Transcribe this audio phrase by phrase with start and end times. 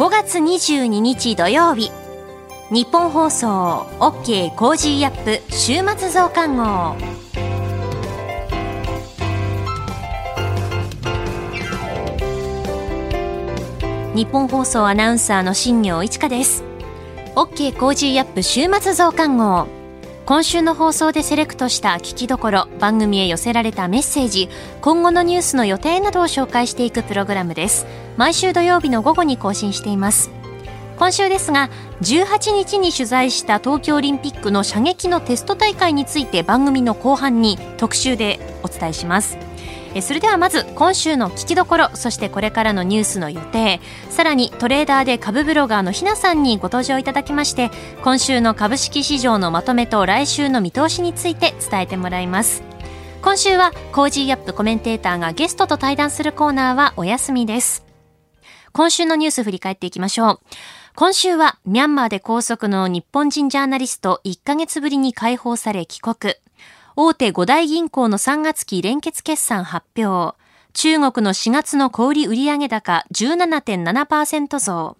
[0.00, 1.92] 5月22日土曜日。
[2.70, 6.96] ニッポン放送 OK Cozy up 週末増刊号。
[14.14, 16.64] ニッポン放送アナウンサーの新行市佳です。
[17.36, 19.79] OK Cozy up 週末増刊号。
[20.30, 24.48] 今週の放送でセレクトした聞きどころ番組へ寄せられたメッセージ
[24.80, 27.84] 今後のニュースの予定などを紹介していくプログラムです。
[28.16, 30.30] 毎週土曜日の午後に更新しています。
[31.00, 31.68] 今週ですが
[32.02, 39.49] 18日に取材した東京オリンピックの射撃のテスト大会について番組の後半に特集でお伝えします。
[39.94, 43.80] えそれではまず今週の聞きどころそしてこれからのニュースの予定。
[44.08, 47.70] さらにトレーダーで株ブロガーのひなさんにご登場いただきまして
[48.02, 52.62] 今週の株式市場のまとめと来週の見通しについて伝えてもらいます。
[53.22, 57.84] 今週は Cozy up コメンテーターがゲストと対談するコーナーはお休みです。
[58.72, 60.40] 今週のニュース振り返っていきましょう。
[60.94, 66.34] 今週はミャンマーで拘束の日本人ジャーナリスト1ヶ月ぶりに解放され帰国。
[66.96, 70.36] 大手5大銀行の3月期連結決算発表。
[70.72, 74.96] 中国の4月の小売売上高17.7%増。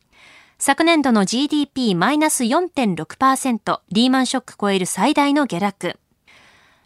[0.59, 5.99] 昨年度の GDP マイナス4.6%、リーマンショック超える最大の下落。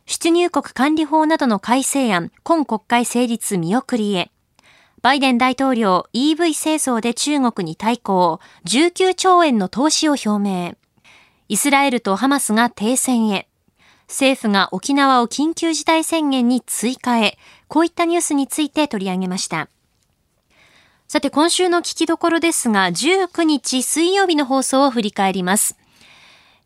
[0.07, 4.31] 出入国管理法などの改正案、今国会成立見送りへ。
[5.03, 10.77] バイデン大統領 EV 製造で中国に対抗、19兆円の投資を表明。
[11.49, 13.49] イスラエルとハマスが停戦へ。
[14.09, 17.39] 政府が沖縄を緊急事態宣言に追加へ、
[17.69, 19.69] こういったニュースについて取り上げました。
[21.09, 25.77] さて今週の聞きどころですが、19日水曜日の放送を振り返ります。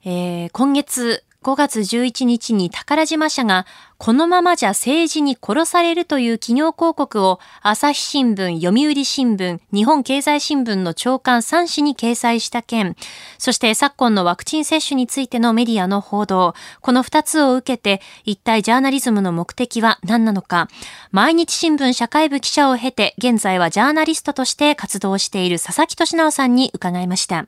[0.05, 3.67] えー、今月5月11日に宝島社が
[3.99, 12.95] このままじゃ政治に殺されるという企業広告を朝日新聞、読売新聞、日本経済新聞の長官3紙に掲載した件、
[13.39, 20.69] そして昨今のワクチン接種についてのメディアの報道、この2つを受けて一体ジャーナリズムの目的は何なのか、
[21.11, 27.47] 毎日新聞社会部記者を経て現在はジャーナリストとして活動している佐々木俊直さんに伺いました。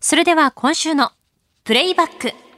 [0.00, 1.12] それでは今週の
[1.64, 2.49] プレイバック。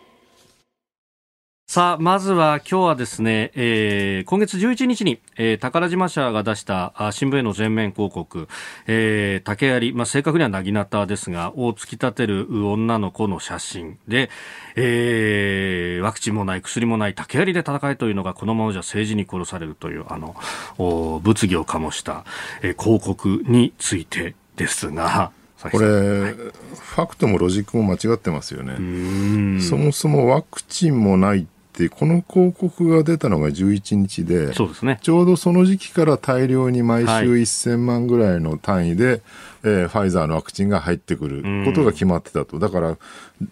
[1.67, 8.47] さあ、まずは今日はですね、えー、今月11日に、えー、宝島社が出したあ新聞への全面広告、
[8.87, 14.29] えー、竹槍、まあ、正確にはなぎなたですが、を突き立てる女の子の写真で、
[14.77, 20.37] えー、ワクチンもない、薬もない竹槍で戦えというのがこのままじゃ政治に殺されるという、あの、
[20.77, 22.27] 物議を醸した、
[22.61, 25.33] えー、広告についてですが、
[25.71, 29.61] これ、はい、ファクトもロジックも間違ってますよね。
[29.61, 39.21] そもそもワクチンもないってこの広告が出たのが11日でそうですね、ちょうどその時期から大量に毎週1000万ぐらいの単位で、はい、
[39.65, 42.99] えー、ファイザーのワクチンが入ってくることが決まってたと、だから、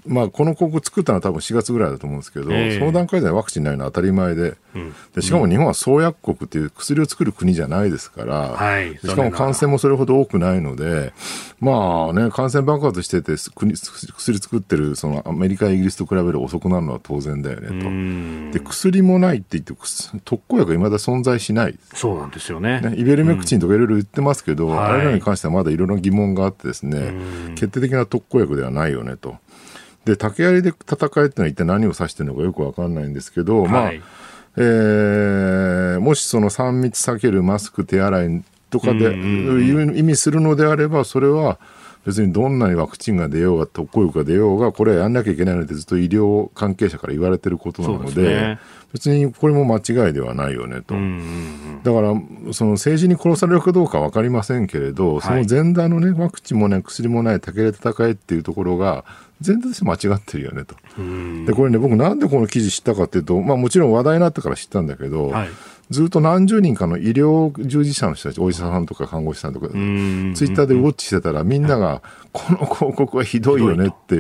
[0.07, 4.57] まあ、この広告作ったのは多分4月ぐらいだと思うんですけど、えー、その段階ではワクチンないのは当たり前で。
[4.75, 11.13] うん、でしかも日本は創薬国っていう薬を作る国じゃないですから、はい、しかも感染もそれほど多くないので、
[11.61, 18.59] まあね、感染爆発してて国薬作ってるそのアメリカ、イギリスと比べる遅くなるのは当然だよねと。
[18.59, 19.75] で薬もないって言って
[20.25, 21.79] 特効薬がいまだ存在しない。
[21.95, 27.15] そうなんですよね、ね、イベルメクチンとかいろいろ言ってますけど、うん、あれらに関してはまだいろいろ疑問があってですね、
[27.55, 29.37] 決定的な特効薬ではないよねと。
[30.05, 33.93] で竹槍で戦えってのは一体何を指してるのかよくわかんないんですけど、はい、まあ
[34.57, 41.59] えー、もしその3密避けるマスク手洗いとかで、意味するのであればそれは
[42.07, 48.59] 別にどんなにワクチンが出ようが特効薬が出ようがこれはやんなきゃいけないのでずっと医療関係者から言われてることなので、ね、
[48.93, 50.95] 別にこれも間違いではないよねと、
[51.85, 59.05] だからその政治に殺されるかどうか分かりませんけれど、その前段のねワクチンもね薬もない竹で戦えっていうところが
[59.41, 60.75] 全体として間違ってるよねと。
[61.47, 65.49] でこれね僕なんでこの記事知ったかっていうと、まあ、もちろん話題になってから知ったんだけど、はい、
[65.91, 72.01] ずっと何十人かの医療従事者の人たちお医者さんとか看護師さんとかツイッターでウォッチしてたらみんなが
[72.33, 74.17] この広告はひどいよねって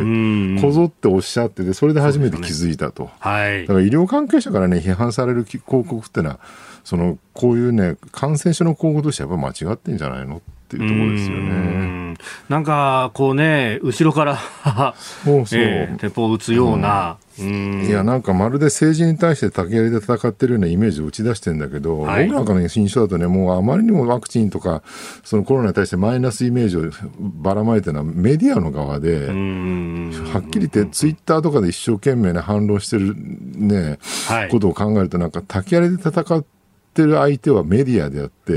[0.60, 3.10] こぞっておっしゃっててそれで初めて気づいたと、ね。
[3.20, 6.40] はい、だから医療関係者からね批判される広告ってのは
[6.82, 10.42] そのこういうね感染症の広告としてやっぱ間違ってんじゃないの
[10.76, 12.14] っていうところですよね。
[12.48, 14.38] なんかこうね後ろから
[15.24, 24.82] そうそう、えー、鉄砲を撃つような、うん、いやなんかまるで政治に対して竹槍で戦ってるようなイメージを打ち出してるんだけど、はい、僕なんかの印象だとねもうあまりにもワクチンとか
[25.24, 26.82] そのコロナに対してマイナスイメージを
[27.18, 36.59] ばらまいてるのはメディアの側ではっきり言ってツイッターとかで一生懸命ね反論してるね、はい、ことを考えるとなんか竹槍で戦って
[36.90, 38.54] ってる相手はメディアであって、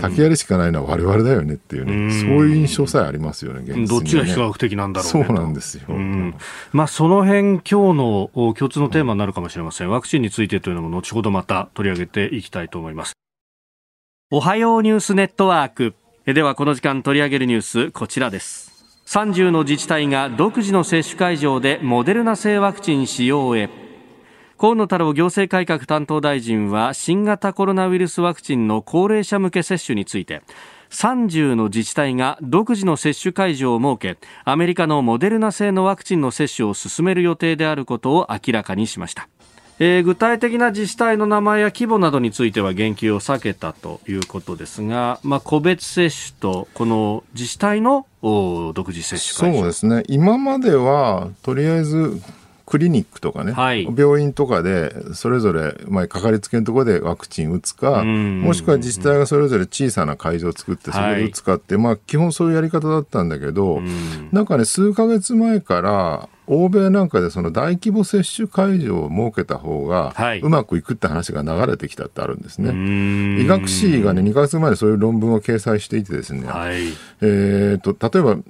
[0.00, 5.84] 竹槍しかないのは我々だよねっていうね、そういう印象さえありますよね、ねどっちが非科学的なんだろう、ね、そうなんですよ。
[6.72, 9.90] まあ、その辺今日の共通のテーマになるかもしれません。
[9.90, 13.14] ワクチンについてというのも後ほどまた取り上げていきたいと思います。
[14.30, 15.94] おはようニュースネットワーク。
[16.26, 18.70] ではこの時間取り上げるニュース、こちらです。
[19.06, 23.68] 30の自治体が独自の接種会場でモデルナ製ワクチン使用へ。
[24.62, 30.40] 河野太郎行政改革担当大臣は新型コロナウイルスワクチンの高齢者向け接種について
[30.90, 39.28] 30の自治体が独自の接種会場を設けアメリカのモデルナ製のワクチンの接種を進める予定であることを明らかにしました。
[39.80, 50.04] えー、具体的な自治体の名前や規模などについては言及を避けたということですが、まあ、個別接種とこの自治体の独自接種そうですね。
[50.06, 52.22] 今まではとりあえず
[52.72, 63.82] クリニックとかね、はい、病院とかでそれぞれ、まあ、かかりつけのところでワクチン打つか、もしくは自治体がそれぞれ小さな会場を作って、そこで打つかって、はい、まあ、基本そういうやり方だったんだけど、
[64.32, 72.70] なんかね、数か月前から、欧米なんかでその大規模接種会場を設けた方がうまくいくって話が流れてきたってあるんですね。
[72.70, 76.88] はい、医学誌がね、2か月前にそういう論文を掲載していてですね、はい、
[77.20, 78.42] えーと、例えば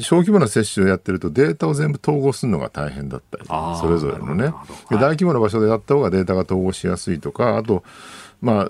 [0.00, 3.44] 小規模な接種をやってるとデータを全部統合するのが大変だったり、
[3.80, 4.52] それぞれのね、
[4.90, 7.82] 大規模な場所でやった方がデータが統合しやすいとか、あと、
[8.40, 8.68] まあ、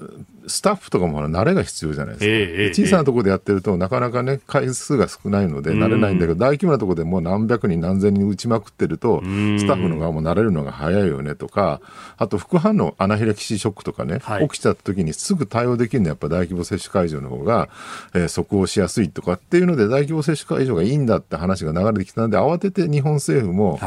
[0.49, 11.81] スタッフとかも慣れが必要じゃないですか、えー、小さなところでやってると、なかなかね、回数が少ないので、慣れないんだけど、大規模なところでもう何百人、何千人打ちまくってると、スタッフの側も慣れるのが早いよねとか、
[12.17, 17.69] あと副反応、アナフィラキシーショックとかね、はい、起きちゃった時にすぐ対応できるのは、やっぱ大規模接種会場の方が、
[18.15, 23.79] えー、即応しやすいとかっていうので、大規模接種会場がいいんだって話が流れてきたので、慌てて日本政府も、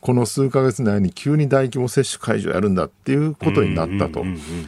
[0.00, 4.24] この数か月内に急に大規模接種会場やるんだっていうことになったと。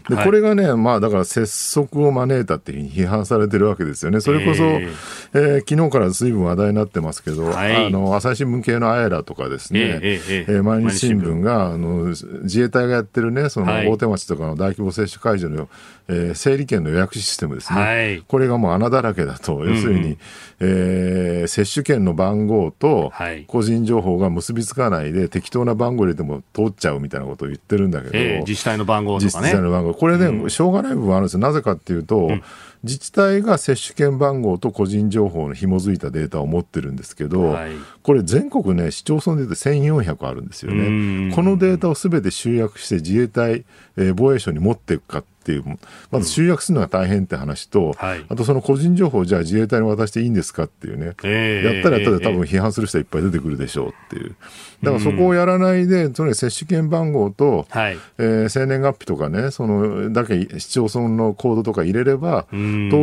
[0.09, 4.21] でこれがね、まあだから拙速を招いたって批判されてるわけですよね。
[4.21, 4.91] それこそ、えー、
[5.35, 12.05] えー、昨日からずいぶん話題になってますけど、はい、あの、朝日新聞系のあえらとかですね、えー、えー、毎日新聞が、あの、
[12.43, 15.69] 自衛隊がやってるね、その大手町とかの大規模接種会場の、
[16.09, 17.81] えー、整理券の予約システムですね。
[17.81, 20.19] はい、これがもう穴だらけだと、要するに、うん、
[20.61, 23.13] えー、接種券の番号と
[23.47, 29.27] 個人情報が結びつかないで、適当な番号入れても通っちゃうみたいなことを言ってるんだけど、えー、自治体の番号とかね。
[29.27, 29.95] 自治体の番号。
[29.95, 31.41] これね、うん、しょうがない部分あるんですよ。
[31.41, 32.43] なぜかっていうと、うん
[32.85, 37.73] 自治体が接種券番号と個人情報の紐づいたデータを持ってるんですけど、はい、
[38.03, 41.35] これ全国ね、市町村で言うと1400あるんですよね。
[41.35, 43.65] このデータをすべて集約して自衛隊、
[43.97, 45.65] えー、防衛省に持っていくかっていう、
[46.11, 54.35] まず集約するのが大変って話と、はい、あとその個人情報をじゃあ自衛隊に渡していいんですかっていうね、えー、やったらやったら多分批判する人はいっぱい出てくるでしょうっていう。
[54.83, 62.57] だからそこをやらないで、とにかく接種券番号と、はい、えー、生年月日とかね、そのだけ市町村のコードとか入れれば、通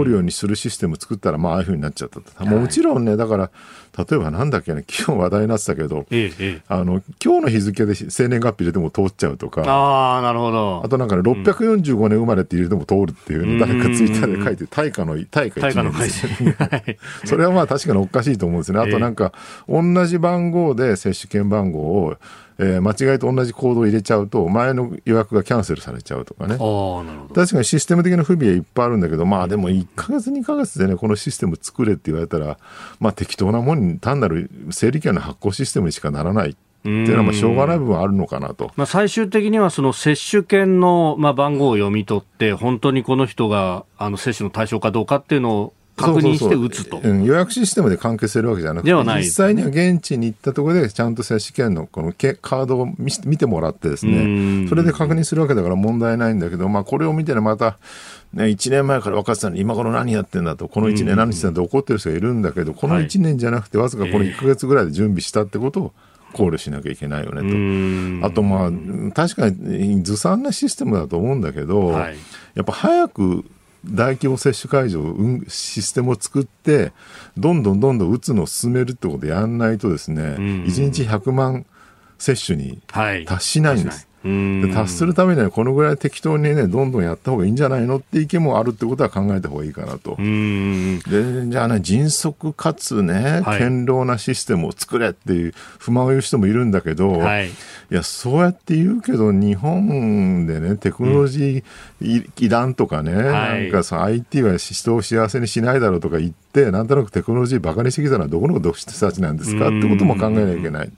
[0.03, 2.45] るようにするシステム作ったら、まあ、ああいうふうになっちゃったと。
[2.45, 3.51] もちろんね、だから、
[3.97, 10.81] 例えばなんだっけね、今日話題になってたけど、ええ、あの今日の日付で生年月日入れても通っちゃうとか、あなるほど。
[10.83, 16.27] あとなんかね、645年生まれって入れても通るっていうね、誰かツイッターで書いて、大化の、大化1年です
[17.27, 18.79] それはまあ確かにおかしいと思うんですね。
[18.79, 19.33] あとなんか、
[19.67, 22.15] 同じ番号で接種券番号を
[22.63, 26.57] えー、間違いと同じコードを入れちゃうと、前の予約がキャンセルされちゃうとかね。
[27.33, 32.59] 確かにシステム的な不備はいっぱいあるんだけど、まあでも1か月、2か月でね、このシステム作れって言われたら、
[32.99, 36.55] まあ適当なもんに、単なる整理券の発行システムにしかならない。
[36.81, 46.99] っていうのはまあしょうがない部分あるのかなと、まあ、最終的にはその接種券のまあ番号を読み取って、本当にこの人があの接種の対象かどうかっていうのを確認して打つと。
[47.03, 57.77] うん、予約システムで完結するわけじゃなくて、実際には現地に行ったところで、ちゃんと接種券のこのカードを見てもらってですね、それで確認するわけだから問題ないんだけど、まあ、これを見てね、また、
[58.33, 65.93] ね、1年前から分かってたのに、今頃何やってんだと、この1年何してんだと怒ってる人がいるんだけど、この1年じゃなくて、わずかこの1か月ぐらいで準備したってことを、
[66.31, 68.27] 考慮しなきゃいけないよねと。
[68.27, 68.71] あとまあ、
[69.13, 72.15] 確かにずさんなシステムだと思うんだけど、はい、
[72.55, 73.45] やっぱ早く
[73.85, 76.91] 大規模接種会場、うん、システムを作って、
[77.37, 81.65] どんどんどんどん打つのを進めるってことをやらないとですね、うん、1日100万
[82.17, 82.81] 接種に
[83.25, 84.07] 達しないんです。
[84.23, 90.15] で達するためにはこのぐらい適当にねどんどんやった方がいいんじゃないのって意見もあるってことは考えた方がいいかなと。
[90.17, 97.51] でじゃあね迅速かつね、堅牢なシステムを作れっていう不満を言う人もいるんだけど、はい、い
[97.89, 109.67] やそうやって言うけど日本でねテクノロジーいらんとかね、はい、なんかその IT は人を幸せにしないだろうとか言ってってなんとなくテクノロジーバカにしてきたのはどこの人たちなんですか？
[109.69, 110.91] ってことも考えなきゃいけない。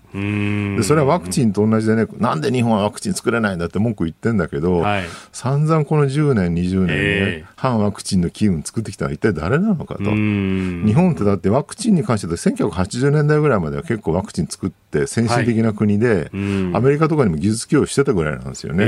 [0.76, 10.04] でそれはワクチンと同じでねなんで日本はワクチン作れないんだって文句言ってんだけど、はい、散々この10年20年ね、えー、反ワクチンの機運作ってきたのは一体誰なのかと。
[10.04, 16.28] 日本ってだってワクチンに関しては1980年代ぐらいまでは結構ワクチン作って先進的な国で、はい、
[16.76, 18.86] アメリカとかにも技術供与してたぐらいなんですよね、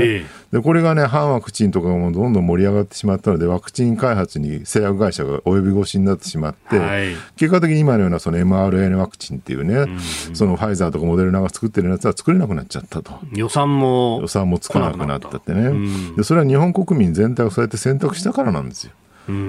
[0.52, 9.86] ー、でこれがね反ワクチンとかもどんどん盛り上がってしまったのでワクチン開発に製薬会社が及び腰になってしまって、はい、結果的に今のようなその mRNA ワクチンっていうね、
[10.34, 13.18] そのファイザーとかモデルナが作ってるやつは作れなくなっちゃったと。
[13.32, 15.72] 予算も予算もつかなくなったってね、
[16.16, 18.92] でそれは日本国民全体がそうやって選択したからなんですよ。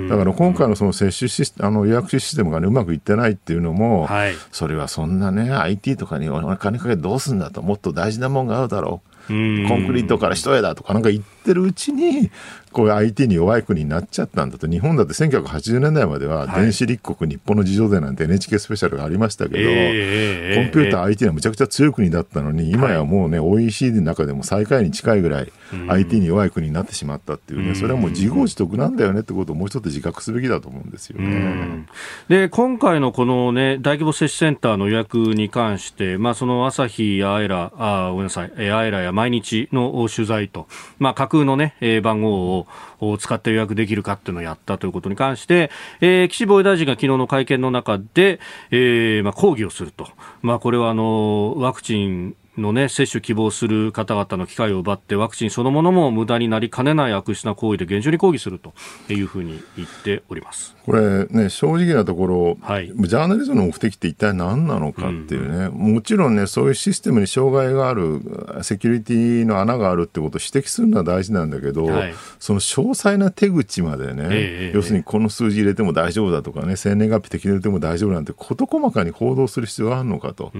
[0.09, 9.09] だから今回のその接種シスあの予約システムが、ね、うまくいってないっていうのも、はい、それはそんなね、IT とかにお金かけてどうすんだと、もっと大事なもんがあるだろう。
[9.27, 12.31] コンクリートから一重だとかなんか言ってるうちに、
[12.77, 25.51] こう IT に弱い国になっちゃったんだと、日本だって1980年代までは電子立国日本の事情でなんて NHK スペシャルがありましたけど、えー、コンピューター IT はむちゃくちゃ強い国だったのに、今やもうね、OECD の中でも最下位に近いぐらい
[25.87, 31.87] IT に弱い国になってしまったっていうね、それはもう自業自得なんだよねってことをもうちょっと自覚すべきだと思うんですよね。
[32.29, 40.67] で、今回のこのね、大規模接種センターの予約に関して、まあその朝日やアイラ、あ、ごめんなさい、アイラや毎日の取材と、
[40.99, 42.66] まあ架空のね、番号を
[43.19, 45.71] 使って予約できるかっていうのをやったということに関して、
[46.01, 48.39] えー、岸防衛大臣が昨日の会見の中で、
[48.71, 50.07] えー、まあ抗議をすると。
[50.41, 58.73] まあこれはあの、ワクチンのね、接種希望する方々の機会を奪って、ワクチンそのものも無駄になりかねない悪質な行為で厳重に抗議すると
[59.11, 60.75] いうふうに言っております。
[60.85, 68.21] これね、正直なところ、はい、ジャーナリズムの目的って一体何なのかっていうね、うん、もちろんね、そういうシステムに障害がある、
[68.63, 80.51] セキュリティの穴があるってことを指摘するのは大事なんだけど、はい、その詳細な手口までね、えー、要するにこの数字入れても大丈夫だとかね、生年月日的に入れても大丈夫なんて、事細かに報道する必要があるのかと、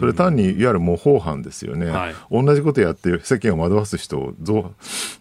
[0.00, 1.86] それ単にいわゆる模倣犯ですよね。
[1.86, 2.14] はい。
[2.30, 4.72] 同じことやって世間を惑わす人を増,、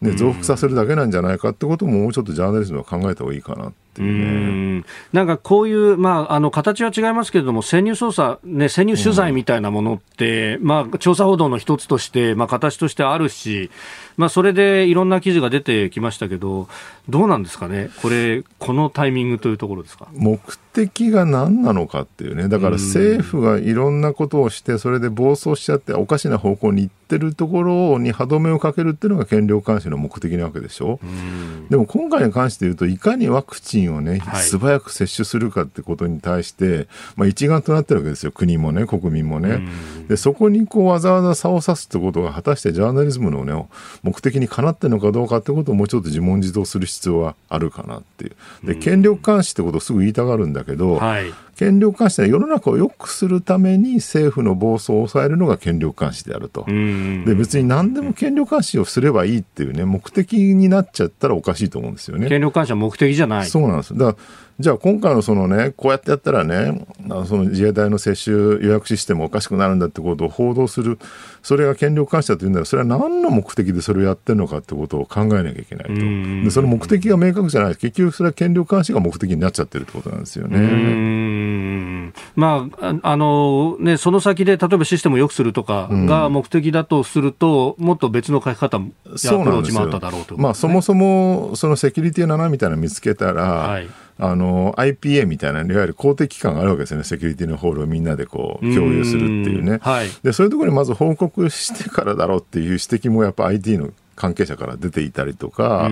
[0.01, 4.83] ね、増幅させるだけなんじゃないかってことももうちょっとジャーナリズムは考えた方がいいかなっていうね。
[5.13, 13.69] なんかこういう、まあ、あの形は違いますけれども、潜入捜査、ね、潜入取材みたいなものって、うん、まあ、調査報道の一つとして、まあ、形としてあるし、
[14.17, 16.67] まあ、それでいろんな記事が出てきましたけど、
[17.09, 20.07] どうなんですかね、これ、このタイミングというところですか？
[20.13, 20.39] 目
[20.71, 30.99] 的が何なのかっていうね、だから政府がいろんなことをして、それで暴走しちゃって、おかしな方向に行ってるところに歯止めをかけるっていうのが権力監視の目的なわけでしょ？
[31.03, 39.61] うでも今回に関して言うと、いかにワクチンをね、素早く接種するかってことに対して、まあ、一丸となってるわけですよ、国もね、国民もね。
[40.07, 43.67] でそこにこうわざわざ差を差すってことが、果たしてジャーナリズムのね、
[44.03, 48.31] 目的にかなってるのかどうかってことをもうちょっと自問自答する必要はあるかなってい
[48.63, 48.67] う。
[48.67, 56.65] で、権力監視ってことをすぐ言いたがるんだけど、はい、権力監視は世の中を良くするために政府の暴走を抑えるのが権力監視であると。
[56.65, 62.27] で、別に何でも権力監視をすればいいっていうね、目的になっちゃったらおかしいと思うんですよね。
[62.27, 63.45] 権力監視は目的じゃない。
[63.45, 63.97] そうなんです。
[63.97, 64.25] だから
[64.59, 66.85] じゃあ今回のそのね、こうやってやったらね、
[67.25, 70.99] その自衛隊の接種予約システムおかしくなるんだってことを報道する、
[71.41, 75.93] それが権力監視だというんだら、それは何の目的でそれをやってるのかってことを考えなきゃいけないと。
[75.93, 82.13] で、その目的が明確じゃない、結局それは権力監視が目的になっちゃってるってことなんですよね。
[82.35, 93.89] まあ、あの、ね、その先で例えばシステムを良くするとかが目的だとすると、もっと別の書き方やアプローチもあっただろうと、ね、まあ、そもそもそのセキュリティの穴みたいなの見つけたら、はい
[94.19, 105.89] あの IPA みたいな、いわゆる公的機関があるわけですよね、セキュリティのホールをみんなでこう共有するっていうね、はい、でそういうところにまず報告してからだろうっていう指摘もやっぱ IT の関係者から出ていたりとか、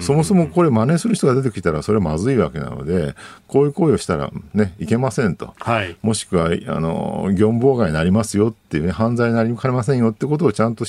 [0.00, 3.14] そもそもこれ真似する人が出てきたらそれはまずいわけなので、
[3.46, 5.54] こういう行為をしたらね、いけませんと。
[5.58, 10.84] はい、もしくは、あの、業務妨害になりますよっていうね、犯罪になりかねませんよってことをちゃんと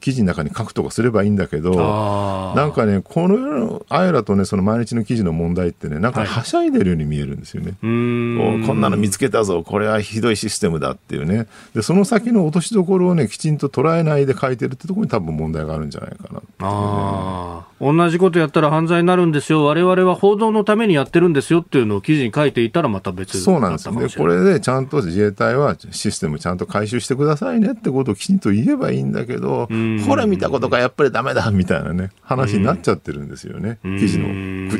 [0.00, 7.72] 記事の中に書くとかすればいいんだけど、なんかね、このあやらとね、その毎日の記事の問題ってね、なんかはしゃいでるように見えるんですよね。
[7.72, 11.46] はい、こんなの見つけたぞ、これはひどいシステムだっていうね。
[11.74, 23.90] で、その先の落としどころをね、きちんと捉えないで書いてるってところに多分問題があるんじゃないかな、ね、あ同じことやったら犯罪になるんですよ、われわれは報道のためにやってるんですよっていうのを記事に書いていたらまた別そうなんです。
[23.90, 24.08] ね。
[24.16, 29.68] これでちゃんと自衛隊はシステムちゃんと回収してくださいねってことをきちんと言えばいいんだけど、
[30.06, 33.78] ほら見たことがやっぱりだめだみたいなね、話になっちゃってるんですよね。
[33.82, 34.70] 記事の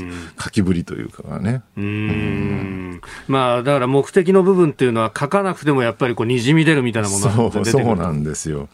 [0.42, 1.62] 書きぶりというかがね。
[3.28, 8.68] まあ、だから目的の部分っていうのは書かなくてもやっぱりこうにじみ出るみたいなものが出てそうなんですよ。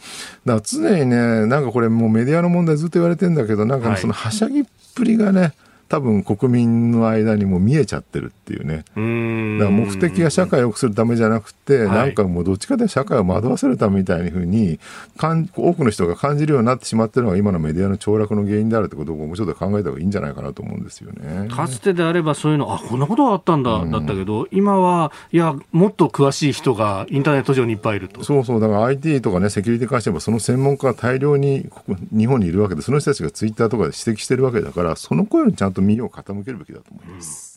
[0.46, 5.52] だから常にね、なんかこれもうメディアの問題ずっと言われてるんだけど、なんかそのはしゃぎっぷりがね、
[5.94, 8.78] 多分国民の間にも見えちゃってるっていうね。
[8.78, 14.80] だから目的が社会を良くするためじゃなくて、はい、なんかもうどっちかで社会を惑わせるためみたいなふうに
[15.16, 21.48] 多くの人が感じるようになってしまっているのが今のメディアの凋落の原因であるってことをもうちょっと考えた方がいいんじゃないかなと思うんですよね。
[21.48, 28.24] かつてであればそういうの、あ、こんなことがあったんだ、だったけど、今は、いや、もっと詳しい人がインターネット上にいっぱいいると。
[28.24, 31.70] そうそう、だから IT とかね、セキュリティ関してはその専門家が大量に
[32.10, 37.54] 日本にいるわけで、その人たちがツイッターとかで指摘してるわけだから、その声にちゃんと耳を傾けるべきだと思います。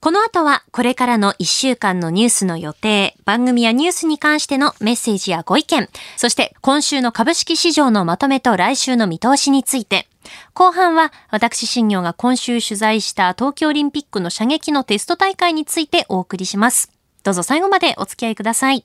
[0.00, 10.06] この後はこれからの1週間のニュースの予定、番組やニュースに関してのメッセージやご意見、そして今週の株式市場のまとめと来週の見通しについて、
[10.54, 16.92] 後半は私新業が今週取材した東京オリンピックの射撃のテスト大会についてお送りします。
[17.24, 18.84] どうぞ最後までお付き合いください。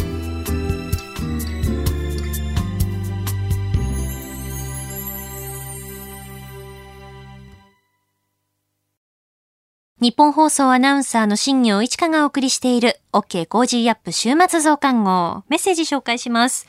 [10.01, 15.43] ニッポン放送アナウンサーの新行市佳がお送りしている OK Cozy up 週末増刊号。
[15.47, 16.65] メッセージ紹介します。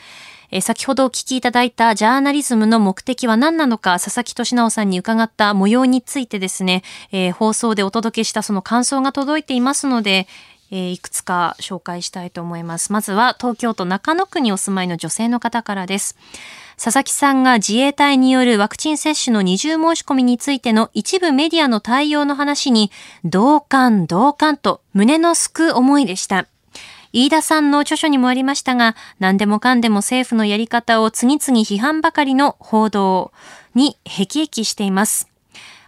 [0.50, 10.28] え先ほどお聞きいただいたジャーナリズムの目的は何なのか、佐々木俊尚さんに伺った模様についてですね、えー、放送でお届けしたその感想が届いていますので、
[10.72, 12.92] えー、いくつか紹介したいと思います。
[12.92, 16.16] まずは東京都中野区にお住まいの女性の方からです。
[16.82, 22.90] 佐々木さんが自衛隊によるワクチン接種の二重申し込みについての一部メディアの対応の話に、
[23.22, 26.46] 同感、同感と胸のすく思いでした。
[27.12, 33.32] 飯田さんの著書にもありましたが、何でもかんでも政府のやり方を次々批判ばかりの報道
[33.74, 35.28] に辟易しています。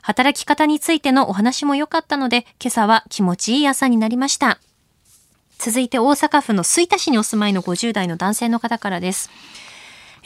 [0.02, 4.58] 働き方についてのお話も良かったので、今朝は気持ちいい朝になりました。
[5.58, 9.30] 続いて大阪府の吹田市にお住まいの50代の男性の方からです。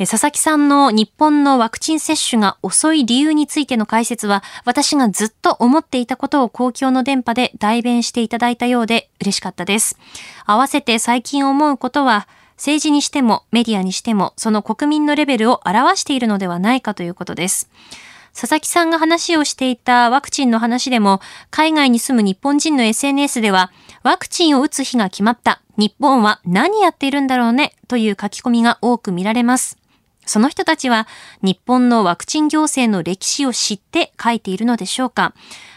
[0.07, 9.99] 佐々木さんの日本のワクチン接種が遅い理由についての解説は、私がずっと思っていたことを公共の電波で代弁していただいたようで嬉しかったです。
[10.47, 17.69] 合わせて最近思うことは、政治にしてもメディアにしても、その国民のレベルを表しているのではないかということです。
[18.41, 21.21] 佐々木さんが話をしていたワクチンの話でも、
[21.51, 23.73] 海外に住む日本人の SNS では、
[24.05, 25.61] ワクチンを打つ日が決まった。
[25.77, 29.77] 日本は何やっているんだろうねという書き込みが多く見られます。
[30.25, 31.09] その人たちは
[31.43, 35.35] 日本のワクチン行政の歴史を知って書いているのでしょうか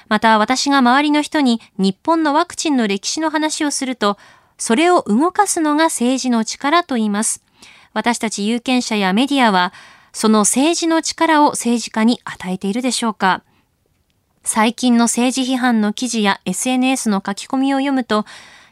[0.07, 4.19] また私が周りの人に日本のワクチンの歴史の話をすると、
[4.59, 7.43] それを動かすのが政治の力と言います。
[7.93, 9.73] 私たち有権者やメディアは、
[10.13, 13.43] その政治の力を政治家に与えているでしょうか
[14.43, 18.25] 最近の政治批判の記事や SNS の書き込みを読むと、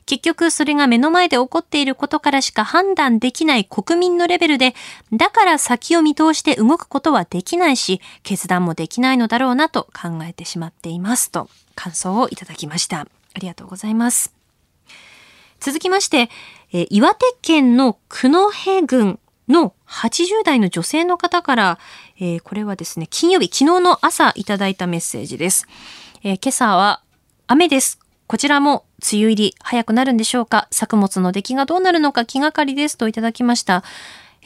[0.06, 4.74] 結局それが目の前で起こっていることからしか判断できない国民のレベルで、
[5.14, 13.02] だから先を見通して動くことはできないし、決断もできないのだろうなと考えてしまっていますと感想をいただきました。
[13.02, 13.08] あ
[13.40, 14.34] りがとうございます。
[15.60, 16.32] 続きまして、
[16.74, 18.50] え岩手県の九戸
[18.88, 19.20] 郡
[19.50, 21.80] の80代の女性の方から、
[22.20, 25.68] えー、これはですね、金曜日、昨日の朝いただいたメッセージです。
[26.24, 27.02] えー、今朝は
[27.48, 28.00] 雨です。
[28.28, 30.68] こちらも梅雨入り早くなるんでしょうか？
[30.70, 33.84] 作物の出来がどうなるのか気がかりですといただきました。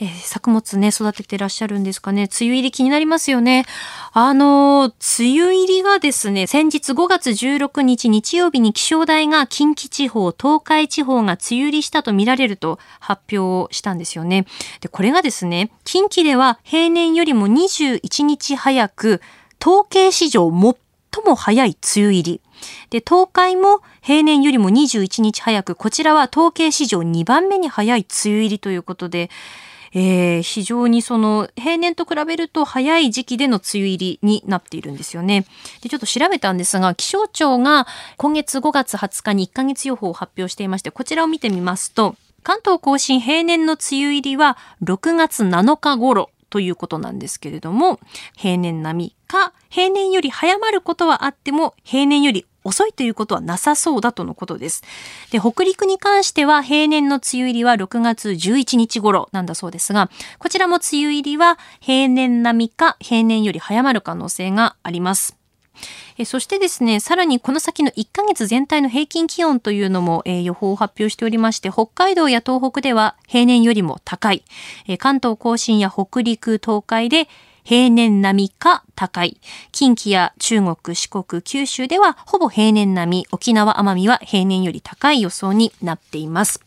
[0.03, 2.23] えー、作物ね、育ててらっしゃるんですかね。
[2.23, 3.65] 梅雨入り気になりますよね。
[4.11, 14.45] あのー、梅雨入りがですね、先日5月16日日曜日に気象台が近畿地方、東海地方が梅雨入りしたと見られると発表したんですよね。
[14.81, 19.21] で、これがですね、近畿では平年よりも21日早く、
[19.61, 22.41] 統計史上最も早い梅雨入り。
[22.89, 29.29] で、東海も平年よりも21日早く、こちらは統計史上2番目に早い梅雨入りということで、
[29.93, 35.45] えー、非常にその平年と比べると早い時期での梅雨入りになっているんですよね。
[35.81, 47.99] で、ちょっと調べたんですが、気象庁が今月5月20日に1ヶ月予報を発表していまして、こちらを見てみますと、関東甲信平年の梅雨入りは6月7日頃ということなんですけれども、
[48.35, 54.83] 平年並みか、平年より早まることはあっても、平年より遅いということはなさそうだとのことです。
[55.31, 65.37] で、北陸に関しては平年の梅雨入りは6月11日頃なんだそうですが、こちらも梅雨入りは平年並みか平年より早まる可能性があります。
[66.17, 74.43] えそしてですね、さらにこの先の1ヶ月全体の平均気温というのも、え予報を発表しておりまして、北海道や東北では平年よりも高い、
[74.87, 77.27] え関東甲信や北陸、東海で
[77.63, 79.37] 平年並みか高い。
[79.71, 86.63] 近畿や中国、四国、九州ではほぼ平年並み、沖縄、奄美は平年より高い予想になっています。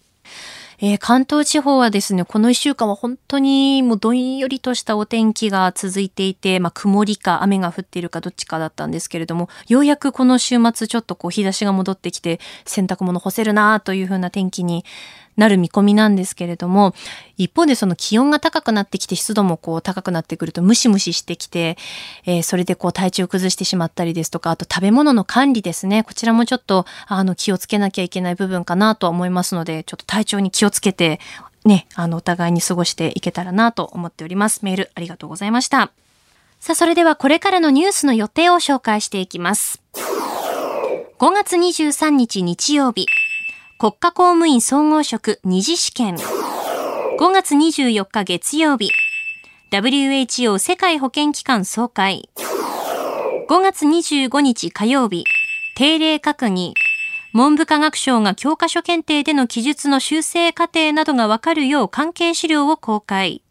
[0.78, 14.84] えー、関東地方はですね、この一週間は本当にもうどんよりとしたお天気が続いていて、まあ曇りか雨が降っているかどっちかだったんですけれども、ようやくこの週末ちょっとこう日差しが戻ってきて洗濯物干せるなという風な天気に
[15.36, 16.94] なる見込みなんですけれども、
[17.36, 21.76] 一方でその気温が高くなってきて湿度もこう高くなってくるとムシムシしてきて、
[22.24, 26.02] えー、それでこう体調崩してしまったりですとか、あと食べ物の管理ですね。
[26.02, 31.20] こちらもちょっとあの気をつけなきゃいけない部分かなと思いますので、ちょっと体調に気をつけて
[31.64, 34.64] ね、あのお互いに過ごしていけたらなと思っております。
[34.64, 35.90] メールありがとうございました。
[36.60, 39.82] さあ、それではこれからのニュースの予定を紹介していきます。
[41.18, 43.06] 5月23日日曜日。
[43.78, 46.14] 国家公務員総合職二次試験。
[46.14, 48.90] 5月24日月曜日。
[49.70, 52.30] WHO 世界保健機関総会。
[53.50, 55.24] 5月25日火曜日。
[55.76, 56.72] 定例閣議。
[57.34, 63.42] 文部科学省が教科書検定での記述の修正過程などがわかるよう関係資料を公開。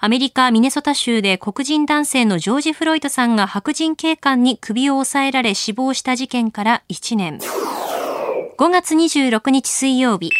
[0.00, 7.38] アメリカ・ミネソタ州で黒人男性のジョージ・フロイトさんが白人警官に首を押さえられ死亡した事件から1年。
[8.58, 10.30] 5月26日水曜日、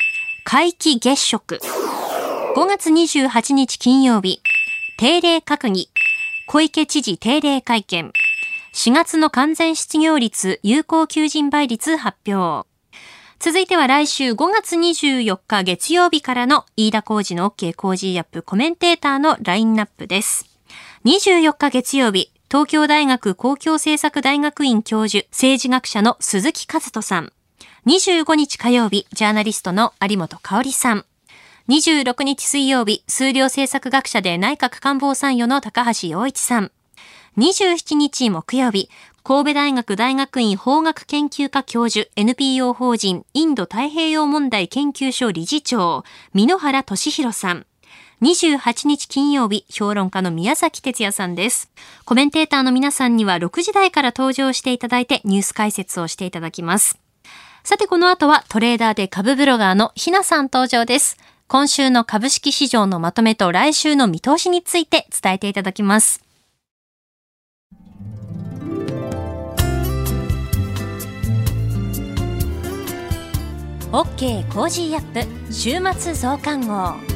[0.42, 1.60] 皆既月食。
[2.54, 4.40] 5月28日金曜日、
[4.96, 5.90] 定例閣議。
[6.46, 8.10] 小池知事定例会見。
[8.72, 12.66] 4月の完全失業率、有効求人倍率発表。
[13.38, 20.46] 続いては来週5月24日月曜日からの飯田工事の OK 工事アップコメンテーターのラインナップです。
[21.04, 27.30] 24日月曜日、東京大学公共政策大学院教授、政治学者の鈴木和人さん。
[27.86, 31.04] 25日火曜日、ジャーナリストの有本香里さん。
[31.68, 36.72] 26日水曜日、数量政策学者で内閣官房参与の高橋洋一さん。
[37.38, 38.90] 27日木曜日、
[39.22, 46.02] 神戸大学大学院法学研究科教授 NPO 法人インド太平洋問題研究所理事長、
[46.34, 47.66] 美野原俊弘さん。
[48.20, 51.70] 28日金曜日、評論家の宮崎哲也さんです。
[52.04, 56.98] コメンテーターの皆さんには6時台から登場していただいてニュース解説をしていただきます。
[57.66, 61.16] さてこの後はトレーダーで株ブロガーのひなさん登場です。
[61.48, 66.22] 今週の株式市場のまとめと来週の見通しについて伝えていただきます。
[73.90, 77.15] OK Cozy up 週末増刊号。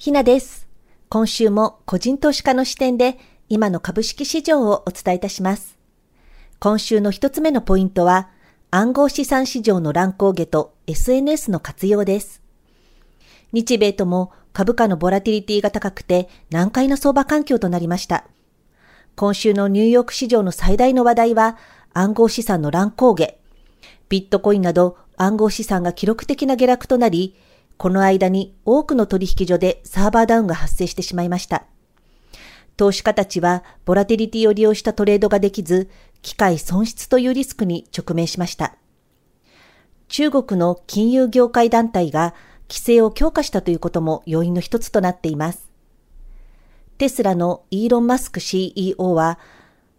[0.00, 0.68] ひなです。
[1.08, 5.76] 今週も個人投資家の視点で今の株式市場をお伝えいたします。
[6.60, 8.28] 今週の一つ目のポイントは
[8.70, 12.40] 暗号資産市場の乱高下と SNS の活用です。
[13.50, 18.24] 日米とも株価のボラティリティが高くて難解な相場環境となりました。
[19.16, 21.58] 今週のニューヨーク市場の最大の話題は
[21.92, 23.36] 暗号資産の乱高下。
[24.08, 27.34] ビットコインなど暗号資産が記録的な下落となり、
[27.78, 31.64] この間に多くの取引所でサーバーダウンが発生してしまいました。
[32.76, 35.88] 投資家たちはボラティリティを利用したトレードができず、
[36.20, 38.74] 機械損失というリスクに直面しました。
[40.08, 42.34] 中国の金融業界団体が
[42.68, 45.70] 規制を強化したということも要因の一つとなっています。
[46.98, 49.38] テスラのイーロン・マスク CEO は、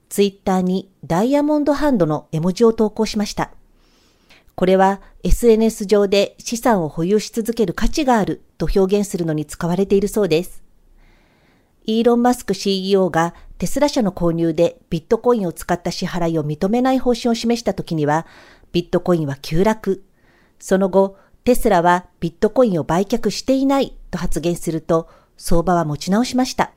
[0.10, 3.52] ツイッターにダイヤモンドハンドの絵文字を投稿しました。
[4.60, 10.66] これは SNS 上で資産を保有し続ける価値があると表現するのに使われているそうです。
[11.86, 18.28] イーロン・マスク CEO がテスラ社の購入でビットコインを使った支払いを認めない方針を示したときには、
[18.74, 20.04] ビットコインは急落。
[20.60, 26.74] その後、テスラはビットコインを売却していないと発言すると、相場は持ち直しました。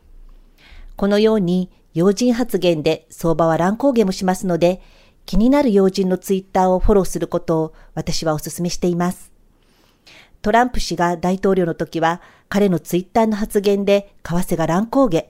[0.94, 4.80] このように要人発言で相場は乱高下もしますので、
[5.26, 9.32] 気になる要人のツイッターをフォローすることを私はお勧めしています。
[10.42, 15.26] トランプ氏が大統領の時は彼のツイッターの発言で為替が乱高下。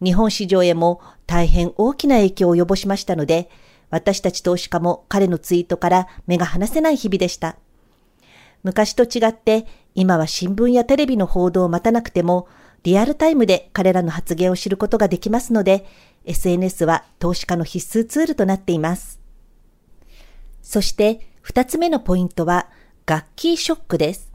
[0.00, 3.50] 日本市場へも大変大きな影響を及ぼしましたので、
[3.90, 7.56] 私たち投資家も彼のツイートから目が離せない日々でした。
[8.62, 12.48] 昔と違って今は新聞やテレビの報道を待たなくても
[12.84, 15.84] リアルタイムで彼らの発言を知ることができますので、
[16.28, 19.20] SNS は投資家の必須ツールとなっています。
[20.62, 22.68] そして二つ目のポイントは、
[23.06, 24.30] 楽器ショックです。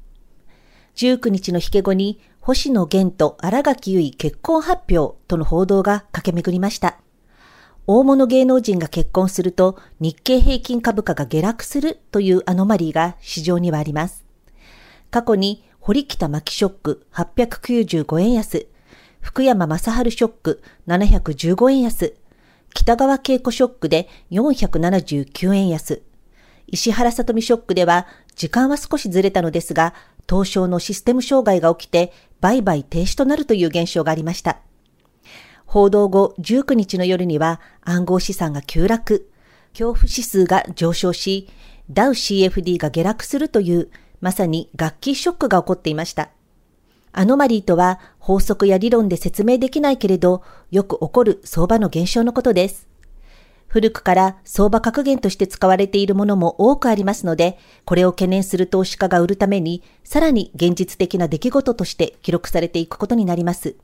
[0.96, 6.98] 19日の引け後に、星野源と荒垣結衣結婚発表との報道が駆け巡りました。
[7.86, 14.26] 大物芸能人が結婚すると日経平均株価が下落するというアノマリーが市場にはあります。
[15.12, 18.68] 過去に堀北真希ショック895円安、
[19.24, 22.14] 福山雅治ショック715円安、
[22.74, 26.04] 北川景子ショックで479円安、
[26.68, 28.06] 石原さとみショックでは
[28.36, 29.96] 時間は少しずれたのですが、
[30.30, 34.60] 東証のシステム障害が起きて売買停止となるという現象がありました。
[35.66, 39.32] 報道後19日の夜には暗号資産が急落、
[39.72, 41.48] 恐怖指数が上昇し、
[41.90, 46.30] ダウ CFD が下落するというまさに楽器ショックが起こっていました。
[47.14, 52.88] アノマリーとは法則や理論で説明できないけれど、よく起こる相場の現象のことです。
[53.68, 63.76] 古くから相場格言として使われているものも多くありますので、これを懸念する投資家が売るために、さらに現実的な出来事として記録されていくことになります。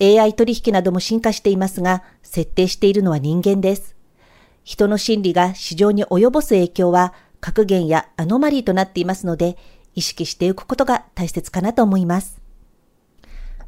[0.00, 3.96] AI 取引なども進化していますが、設定しているのは人間です。
[4.64, 9.56] 人の心理が市場に及ぼす影響は格言やアノマリーとなっていますので、
[9.94, 12.40] 意識していくことが大切かなと思います。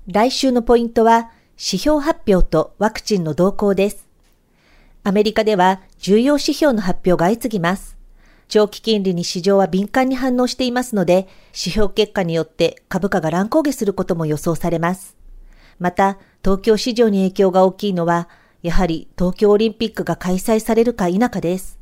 [0.06, 4.08] 来週のポイントは、指標発表とワクチンの動向です。
[5.04, 7.96] アメリカでは重要指標の発表が相次ぎます。
[8.48, 15.16] 長期金利に市場は敏感に反応していますので、指標結果によって株価が乱高下することも予想されます。
[15.78, 18.28] また、東京市場に影響が大きいのは、
[18.62, 21.81] やはり東京オリンピックが開催されるか否かです。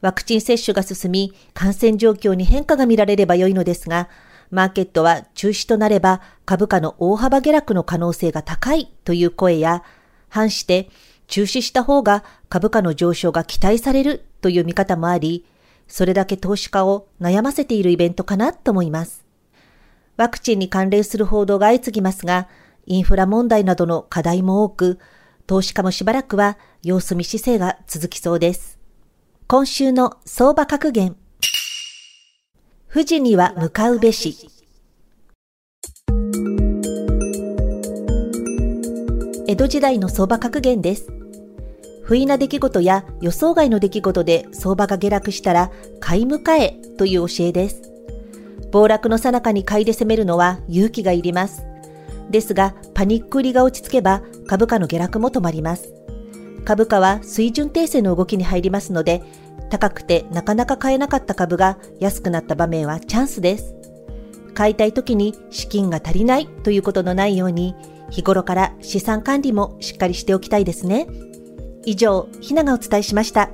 [0.00, 4.08] ワクチン接種が進み、感染状況に変化が見られれば良いのですが、
[4.50, 9.82] マーケットは中止となれば株価の大幅下落の可能性が高いという声や、
[10.28, 10.88] 反して
[11.28, 15.44] 中止した方が株価の上昇が期待されるという見方もあり、
[15.88, 19.24] それだけ投資家を悩ませているイベントかなと思います。
[20.16, 22.48] ワクチンに関連する報道が相次ぎますが、
[22.86, 24.98] インフラ問題などの課題も多く、
[25.46, 28.75] 投資家もしばらくは様子見姿勢が続きそうです。
[29.48, 31.14] 今週の相場格言。
[32.92, 34.50] 富士には向かうべし。
[39.46, 41.12] 江戸時代の相場格言です。
[42.02, 47.82] 不意な出来事や予想外の出来事で相場が下落したら買い迎えという教えです。
[48.72, 51.62] 暴落の最中に買いで攻めるのは勇気がいります。
[52.30, 55.92] ですが、パニック売りが落ち着けば株価の下落も止まります。
[56.66, 59.22] 株価は水準訂正の動きに入りますので、
[59.70, 63.74] 高くてなかなか買えなかった株が安くなった場面はチャンスです。
[64.52, 67.76] 買いたい時に資金が足りないということのないように、
[68.10, 71.06] 日頃から資産管理もしっかりしておきたいですね。
[71.84, 73.50] 以上、ひながお伝えしました。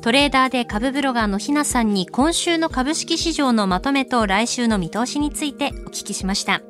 [0.00, 6.62] トレーダーで株ブロガーのひなさんに今週の株式市場のまとめと来週の見通しについてお聞きしました。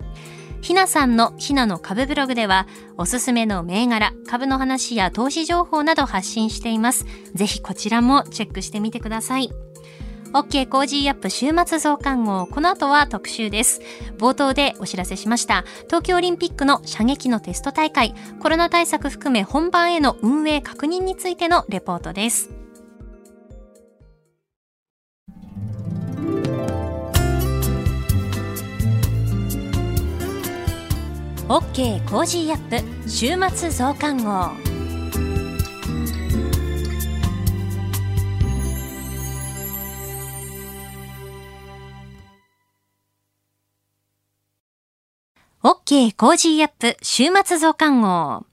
[0.61, 2.67] ひなさんのひなの株ブログでは、
[2.97, 7.07] おすすめの銘柄、株の話や投資情報など発信しています。
[7.35, 9.51] ぜひこちらもチェックしてみてください。
[10.35, 12.47] OK Cozy up 週末増刊号。
[12.47, 13.81] この後は特集です。
[14.19, 15.65] 冒頭でお知らせしました。
[15.87, 22.58] 東京オリンピックの射撃のテスト大会、コロナ対策含め本番への運営確認についてのレポートです。
[31.49, 34.51] OK コージーアップ週末増刊号。
[45.63, 48.45] OK コージーアップ週末増刊号。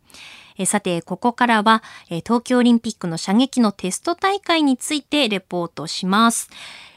[0.58, 6.50] えさて、ここからは、え東京オリンピックの射撃のテスト大会についてレポートします。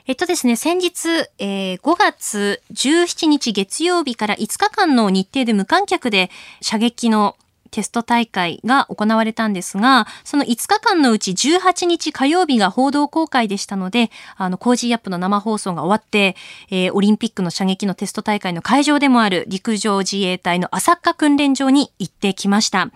[0.08, 6.30] えっとですね、先日、えー、5月17日月曜日から5日間の日程で無観客で
[6.62, 7.36] 射撃の
[7.70, 16.36] テスト大会が行われたんですが、その5日間のうち18日火曜日が報道公開でしたので、あの、 Cozy up の生放送が終わって、
[16.70, 22.90] えー、オリンピックの射撃のテスト大会の会場でもある陸上自衛隊の朝霞訓練場に行ってきました。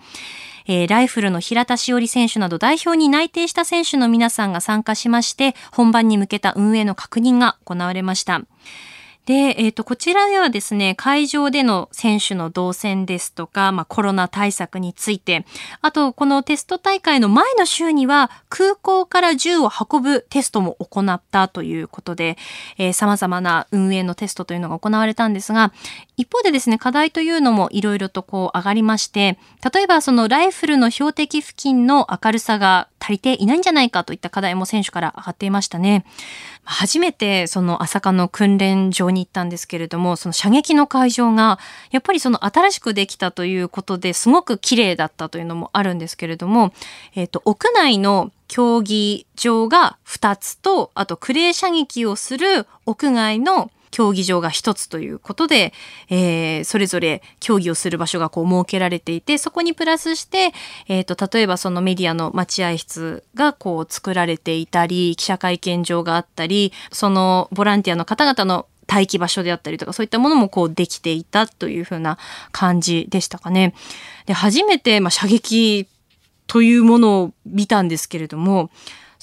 [0.67, 8.41] えー、ライフルの平田しおり選手など代表に内定した選手の皆さんが参加しまして、本番に向けた運営の確認が行われました。
[9.25, 15.45] で、えっ、ー、と、こちらではですね、会場での選手の動線ですとか、まあ、コロナ対策について、
[15.81, 22.37] あと、このテスト大会の前の週には、空港から銃を運ぶテストも行ったということで、
[22.77, 25.71] えー、様々な運営のテストというのが行われたんですが、
[26.17, 29.37] 一方でですね、課題というのもいろいろとこう上がりまして、
[29.73, 36.05] 例えばそのライフルの標的付近の明るさが足りていないんじゃないかといった課題も選手から上がっていましたね。
[36.63, 41.59] 初めてその朝霞の訓練場に行ったんですけれども、その射撃の会場が、
[41.91, 46.73] やっぱりその新しくできたということですごく綺麗だったというのもあるんですけれども、
[47.13, 55.71] えっ、ー、と、屋内の競技場が2つと、あとクレー射撃をする屋外の競技場が一つということで、
[56.09, 60.51] えー、それぞれ競技をする場所がこう設けられていて、そこにプラスして、
[60.87, 72.17] えっ、ー、と、例えばそのメディアの待合室がこう作られていたり、記者会見場があったり、そのボランティアの方々の待機場所であったりとか、そういったものもこうできていたというふうな
[72.51, 73.75] 感じでしたかね。
[74.25, 75.87] で、初めて、まあ、射撃
[76.47, 78.71] というものを見たんですけれども、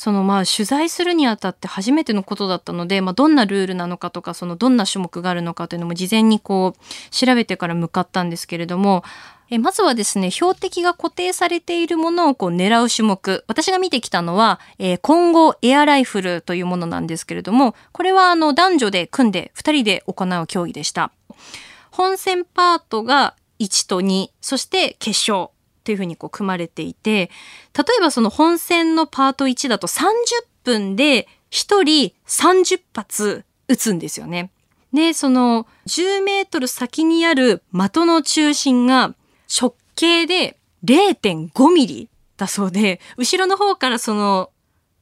[0.01, 9.05] そのまあ取材するにあたって初めてのことだったので、まあ、どんなルールなのかとかそのどんな種目があるのかというのも事前にこう調べてから向かったんですけれども
[9.51, 13.45] えまずはですね、標的が固定されているものをこう狙う種目。
[13.49, 21.11] 私が見てきたのは、えー、今後エアライフルというものなんですけれども、これはあの男女で組んで2人で行う競技でした。
[21.91, 25.51] 本戦パートが1と2、そして決勝。
[25.81, 27.31] っていうふうにこう組まれていて、
[27.77, 30.05] 例えばその本戦のパート1だと30
[30.63, 34.51] 分で1人30発撃つんですよね。
[34.93, 39.15] で、その10メートル先にある的の中心が
[39.61, 44.51] 直径で0.5ミリだそうで、後ろの方からその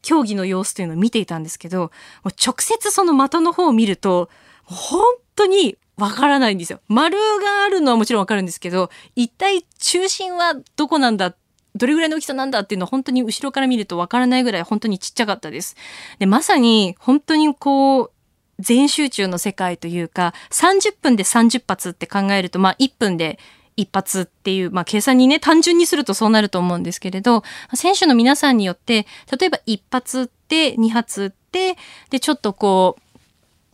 [0.03, 1.91] 競技の様子というのを見ていたんですけど、
[2.25, 4.31] 直接その的の方を見ると、
[4.65, 5.03] 本
[5.35, 6.81] 当にわからないんですよ。
[6.89, 11.35] 丸があるのはもちろんわかるんですけど、一体中心はどこなんだ
[11.79, 15.77] どれぐらいの大きさなんだっていうのは本当に後ろから見るとわからないぐらい本当にちっちゃかったです。
[16.19, 18.11] で、まさに本当にこう、
[18.59, 23.39] 全集中の世界というか、30分で30発って考えると、まあ1分で
[23.77, 29.07] 一発っていう、まあ計算にね、単純にするとそうなると思うんですけれど、選手の皆さんによって、
[29.39, 31.77] 例えば一発って2発って、
[32.11, 33.03] で、ちょっとこう、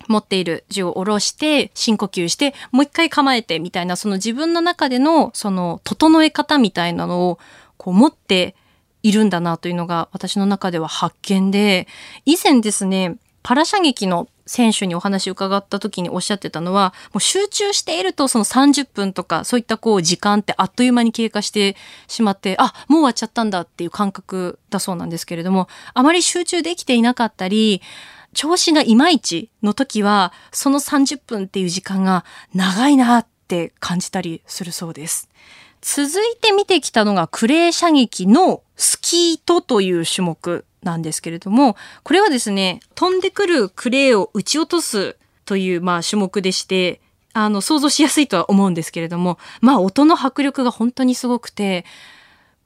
[0.08, 7.38] 持っている銃を下ろして深呼吸してもう一回構えてみたいなその自分の中でのその整え方みたいなのを
[7.76, 8.54] こう持って
[9.02, 11.86] いるんだなというのが私の中では発見で
[12.24, 21.76] 以前ですねパラ射撃の選手にお話を伺った時におっしゃってたのは、もう集中しているとその30分とかそういったこう時間ってあっという間に経過して
[22.08, 27.82] しまって、あ、もう終わっちゃったんだっていう感覚だそうなんですけれども、あまり集中できていなかったり、
[28.34, 35.28] 調子がいまいちの時は、その30分っていう時間が長いなって感じたりするそうです。
[35.80, 47.00] 続いて見てきたのがクレー射撃のスキートという種目なんですけれども、これはですね、飛んでくるクレーを撃ち落とすというまあ種目でして、
[47.34, 51.84] あの想像しやすいとは思うんですけれども、まあ音の迫力が本当にすごくて、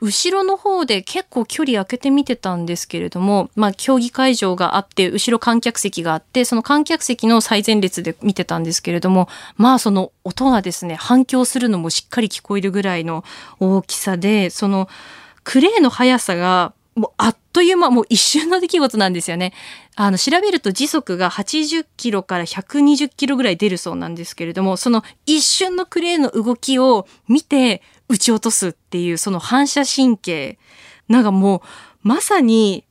[0.01, 13.25] 後ろの方で結構距離空けて見てたんですけれども、まあ、競技会場があって、後ろ観客席があって、その観客席の最前列で見てたんですけれども、まあ、その音がですね、反響するのもしっかり聞こえるぐらいの
[13.59, 14.89] 大きさで、その、
[15.43, 19.53] クレーの速さが、もうあっという間、もう一瞬の出来事なんですよね。
[19.97, 30.59] あの、調べると時速が80キロから120キロぐらい出るそうなんですけれども、その一瞬のクレーの動きを見て撃ち落とすっていう、その反射神経。
[31.09, 31.61] なんかもう、
[32.03, 32.85] まさに、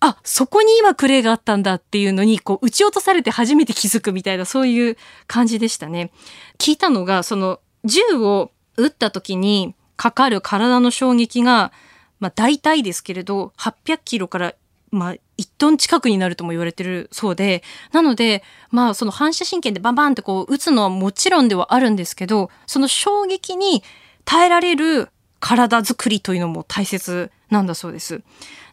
[0.00, 6.12] あ、そこに今クレーがあったんだっていうのに、こう、撃ち落とされて初めて気づくみたいな、そういう感じでしたね。
[6.58, 11.72] 聞いたのが、その、銃を撃った時にかかる体の衝撃が、
[12.20, 14.54] まあ大体ですけれど、800キロから
[14.90, 15.20] まあ、1
[15.58, 17.62] トン近くになるとも言われてるそうで、
[17.92, 23.82] なので、まあ、その反射神経でバンバンってこう、撃つのはもちろんではあるんですけど、その衝撃に
[24.28, 25.08] 耐えられる
[25.40, 28.18] 体作りというのも大切なんだそうです。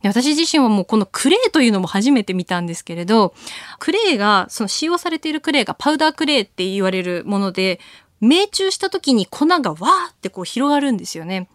[0.02, 3.34] で私自身はもうこのクレーというのも初めて見たんですけれど、
[3.80, 7.80] クレーが、その使用されているクレーがパウダークレーって言われるもので、
[8.20, 11.48] 命中した時に粉がわーってこう広がるんですよね。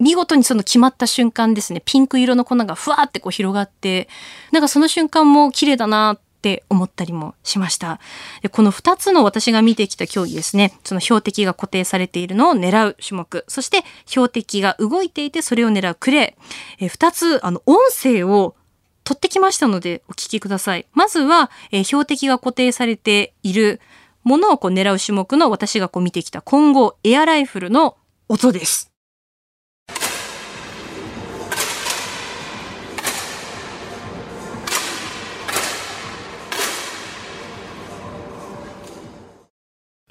[0.00, 4.08] 見事にその決まった瞬間ですね、ピンク色の粉がふわーってこう広がって、
[4.50, 7.98] なんかその瞬間も綺麗だなっって思ったりもしました。
[8.42, 16.84] でこの2つの私が見てきた競技ですね、その標的が固定されているのを狙う種目、そして標的が動いていてそれを狙うクレー。
[16.84, 18.54] え2つ、あの、音声を
[19.02, 20.86] 取ってきましたのでお聞きください。
[20.92, 23.80] まずは、え標的が固定されている
[24.22, 27.96] ものをこう狙う種目の私がこう見てきた今後エアライフルの
[28.28, 28.92] 音です。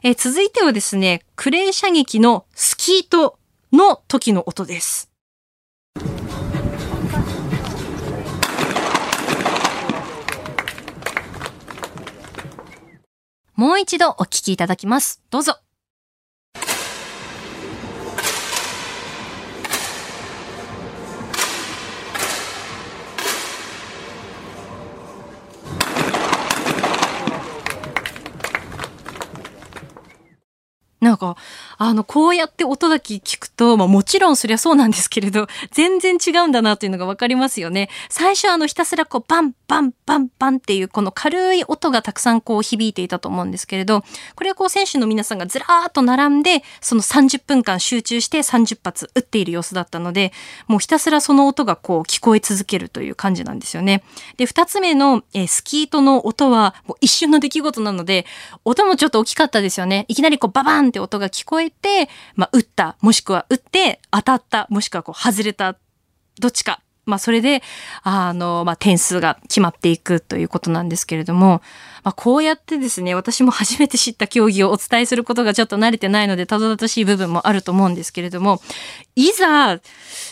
[0.03, 3.39] え続いてはですね、クレー射撃のスキート
[3.73, 5.09] の時の音です。
[13.55, 15.23] もう一度お聞きいただきます。
[15.31, 15.57] どうぞ。
[31.17, 31.37] なんか、
[31.79, 37.89] あの、こうやって音だけ聞くと、まあもちろんそりゃそうなんですけれど、 全然違うんだなというのがわかりますよね。
[38.09, 44.03] 最初あのひたすらこう、バン、バン、バン、バンっていうこの軽い音がたくさんこう響いていたと思うんですけれど、
[44.35, 50.31] これはこう選手の皆さんがずらーっと並んで、その30分間集中して30発撃っている様子だったので、
[50.67, 54.03] もうひたすらその音がこう聞こえ続けるという感じなんですよね。
[54.37, 58.25] で、二つ目の、え、スキートの音はもう一瞬の出来事なので、
[58.63, 60.05] 音もちょっと大きかったですよね。
[60.07, 65.75] いきなりこうババンって音が聞こえて、まあ、打った、もしくは打って当たった、もしくはこう外れた、
[66.39, 66.81] どっちか。
[67.07, 67.63] まあ、それで、
[68.03, 71.61] あの、まあ、点数が決まっていくということなんですけれども、
[72.03, 78.61] まあ、こうやってですね、私も初めて知った競技をお伝えすることがちょっと慣れてないので、たどたどしい部分もあると思うんですけれども、
[79.15, 79.79] いざ、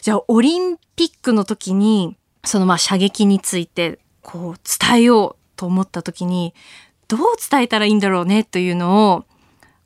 [0.02, 6.54] じゃあ、オリンピックの時に、そのま、射撃について、こう、伝えようと思った時に、
[7.08, 7.20] どう
[7.50, 9.26] 伝えたらいいんだろうねというのを、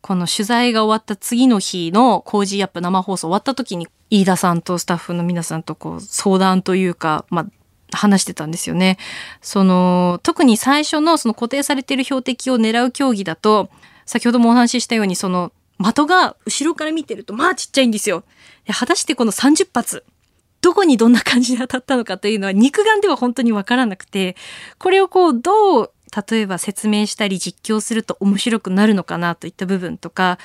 [0.10, 8.98] この取材が終わった次の日の Cozy up 生放送終わった時に飯田さんとスタッフの皆さんとこう相談というか、まあ、話してたんですよね。
[9.40, 13.70] その、特に最初のその固定されている標的を狙う競技だと、
[14.08, 18.24] 先ほどもお話ししたように、その、的が後ろから見てると、まあちっちゃいんですよ。
[18.68, 20.04] 果たしてこの30発、
[20.62, 24.36] どこにどんな感じで当たったのかというのは肉眼では本当にわからなくて、
[24.80, 25.92] これをこう、どう
[26.30, 30.40] 例えば説明したり実況すると面白くなるのかなといった部分とか、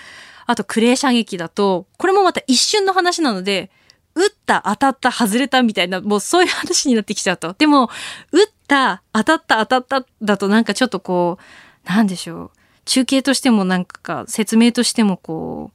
[0.46, 3.70] あとクレー射撃だと、これもまた一瞬の話なので、
[4.14, 7.52] 撃った、当たった、外れたみたいな、もうそういう話になってきちゃうと。
[7.54, 7.90] でも、
[8.30, 11.38] 撃った、当たった、当たっただとなんかちょっとこ
[11.86, 12.50] う、なんでしょう。
[12.84, 15.70] 中継としてもなんか説明としてもこ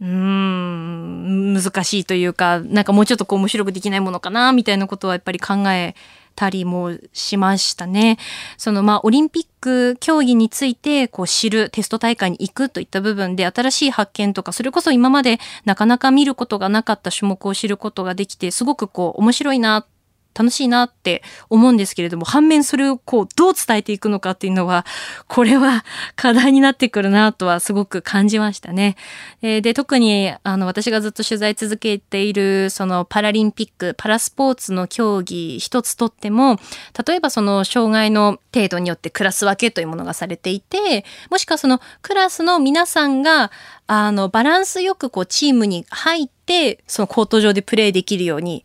[0.00, 5.94] う、うーん、難しいというか、なんかもうちょっとこう面白くできないものかな、みたいなことはやっぱり考え
[6.38, 8.16] たりもしましたね。
[8.56, 19.97] そのまあオリンピック競技についてこう知るテスト大会に行くといった部分で新しい発見とかそれこそ今までなかなか見ることがなかった種目を知ることができてすごくこう面白いなって
[20.38, 24.86] 楽しいなって思うんですけれども、反面それをこう、どう伝えていくのかっていうのは、
[25.26, 25.84] これは
[26.14, 28.96] 課題になってくるなとはすごく感じましたね。
[29.42, 36.58] で、特に、あの、私がずっと取材続けている、そのパラリンピック、パラスポーツの競技一つとっても、
[37.06, 43.50] 例えばその障害の程度によってクラス分けというものがされていて、もしくはそのクラスの皆さんが、
[43.88, 48.64] あの、バランスよくこう、チームに入って、そのコート上でプレーできるように、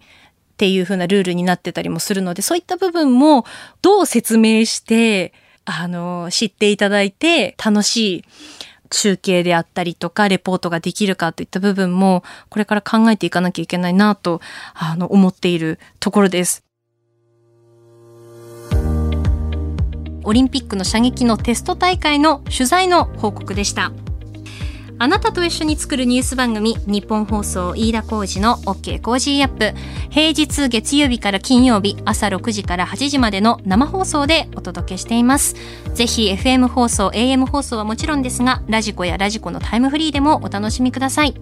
[0.64, 3.44] っていう風なルールになってたりもするので、そういった部分も
[3.82, 5.34] どう説明して、
[5.66, 8.24] あの、知っていただいて楽しい
[8.90, 14.40] 中継であったりとか、レポートができるかといった部分も、これから考えていかなきゃいけないなと、
[14.74, 16.64] あの、思っているところです。
[20.24, 23.92] オリンピックの射撃のテスト大会の取材の報告でした。
[25.00, 29.74] あなたと一緒に作るニュース番組、ニッポン放送飯田浩司の OK Cozy up。
[30.10, 35.56] 平日月曜日から金曜日、朝6時から8時までの生放送でお届けしています。
[35.94, 41.34] ぜひ FM 放送、AM 放送はもちろんですが、 radiko や radiko のタイムフリーでもお楽しみください。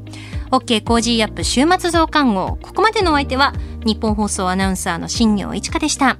[0.51, 2.57] OK Cozy up 週末増刊号。
[2.61, 3.53] ここまでのお相手は、
[3.85, 6.17] ニッポン放送アナウンサーの新行市佳でした。